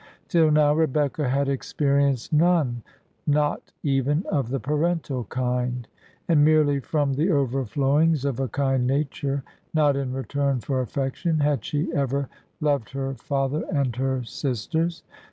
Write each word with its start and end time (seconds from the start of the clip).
Till 0.27 0.49
now, 0.49 0.73
Rebecca 0.73 1.29
had 1.29 1.47
experienced 1.47 2.33
none; 2.33 2.81
not 3.27 3.71
even 3.83 4.25
of 4.31 4.49
the 4.49 4.59
parental 4.59 5.25
kind: 5.25 5.87
and 6.27 6.43
merely 6.43 6.79
from 6.79 7.13
the 7.13 7.29
overflowings 7.29 8.25
of 8.25 8.39
a 8.39 8.47
kind 8.47 8.87
nature 8.87 9.43
(not 9.75 9.95
in 9.95 10.11
return 10.11 10.59
for 10.59 10.81
affection) 10.81 11.41
had 11.41 11.63
she 11.63 11.93
ever 11.93 12.29
loved 12.61 12.89
her 12.93 13.13
father 13.13 13.63
and 13.71 13.95
her 13.97 14.23
sisters. 14.23 15.03